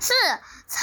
[0.00, 0.14] 是
[0.68, 0.80] 曹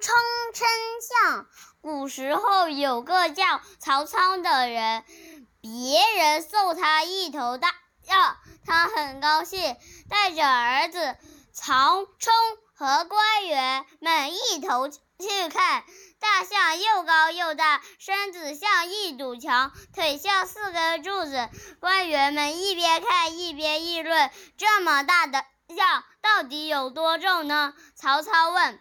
[0.00, 0.14] 冲
[0.54, 0.68] 称
[1.00, 1.46] 象。
[1.80, 5.04] 古时候有个叫曹操的人，
[5.60, 7.74] 别人送他一头大
[8.06, 8.36] 象，
[8.66, 9.76] 他很高兴，
[10.08, 11.16] 带着儿子
[11.52, 12.34] 曹冲
[12.74, 15.84] 和官员们一同去看。
[16.18, 21.48] 大象又高又大，身子像一堵墙，腿像四根柱子。
[21.80, 25.42] 官员们一边看一边议论：这么大的
[25.74, 27.74] 象到底有多重呢？
[27.94, 28.80] 曹操问。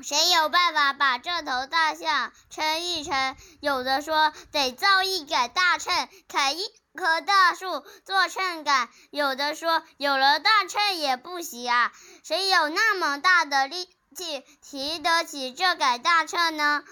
[0.00, 3.36] 谁有办法把这头大象称一称？
[3.60, 6.64] 有的说得造一杆大秤，砍一
[6.96, 11.92] 棵大树做秤杆；有的说有了大秤也不行啊，
[12.24, 16.82] 谁有那么大的力气提得起这杆大秤呢？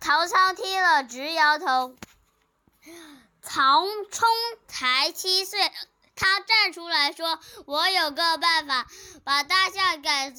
[0.00, 1.94] 曹操听了直摇头。
[3.42, 4.28] 曹冲
[4.68, 5.70] 才七岁，
[6.20, 8.86] 他站出来说：“我有个办法，
[9.24, 10.34] 把大象赶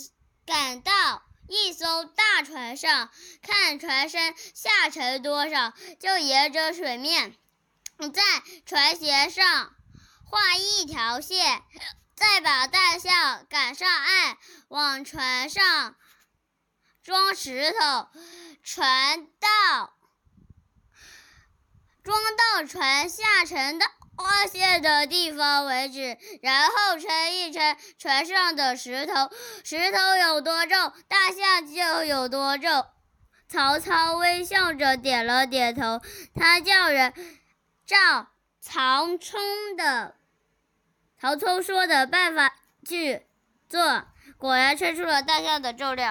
[0.45, 3.09] 赶到。”一艘大船上，
[3.41, 7.36] 看船身下沉多少，就沿着水面，
[8.14, 8.22] 在
[8.66, 9.75] 船舷上
[10.23, 11.64] 画一条线，
[12.16, 14.38] 再把大象赶上岸，
[14.69, 15.95] 往船上
[17.03, 18.08] 装石头，
[18.63, 19.94] 船到
[22.02, 23.86] 装到船下沉的。
[24.16, 29.14] 划线的地方为止，然后称一称船上的石头，
[29.64, 32.86] 石头有多重，大象就有多重。
[33.48, 36.02] 曹操微笑着点了点头，
[36.34, 37.14] 他叫人
[37.86, 38.30] 照
[38.62, 40.16] 曹冲的
[41.20, 42.56] 曹冲说的办法
[42.88, 43.25] 去
[43.68, 44.06] 做，
[44.38, 46.09] 果然称出了大象的重量。